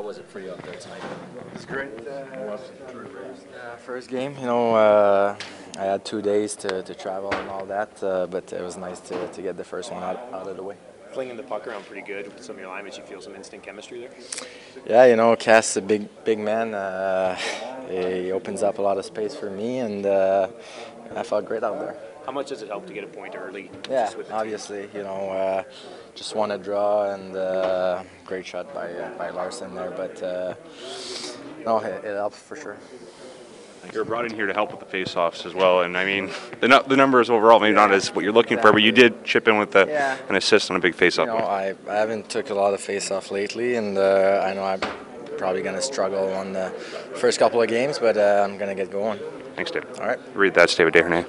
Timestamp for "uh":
2.06-2.56, 2.56-3.76, 4.74-5.36, 8.02-8.26, 16.72-17.34, 20.06-20.48, 25.30-25.62, 27.36-28.02, 28.92-29.10, 30.22-30.54, 43.96-44.44, 48.18-48.42